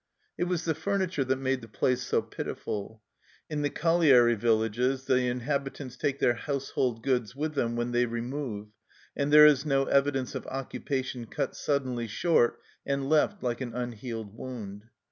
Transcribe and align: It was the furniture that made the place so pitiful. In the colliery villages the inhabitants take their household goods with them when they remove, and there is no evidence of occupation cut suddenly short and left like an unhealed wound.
It 0.35 0.45
was 0.45 0.65
the 0.65 0.73
furniture 0.73 1.23
that 1.25 1.35
made 1.35 1.61
the 1.61 1.67
place 1.67 2.01
so 2.01 2.23
pitiful. 2.23 3.03
In 3.51 3.61
the 3.61 3.69
colliery 3.69 4.33
villages 4.33 5.05
the 5.05 5.19
inhabitants 5.27 5.95
take 5.95 6.17
their 6.17 6.33
household 6.33 7.03
goods 7.03 7.35
with 7.35 7.53
them 7.53 7.75
when 7.75 7.91
they 7.91 8.07
remove, 8.07 8.69
and 9.15 9.31
there 9.31 9.45
is 9.45 9.63
no 9.63 9.85
evidence 9.85 10.33
of 10.33 10.47
occupation 10.47 11.27
cut 11.27 11.55
suddenly 11.55 12.07
short 12.07 12.59
and 12.83 13.09
left 13.09 13.43
like 13.43 13.61
an 13.61 13.75
unhealed 13.75 14.35
wound. 14.35 14.85